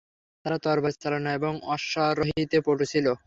[0.45, 3.05] তারা তরবারি চালনা এবং অশ্বারোহিতে পটু ছিল।